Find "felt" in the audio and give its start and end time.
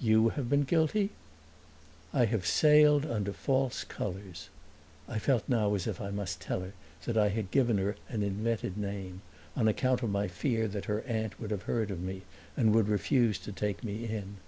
5.20-5.44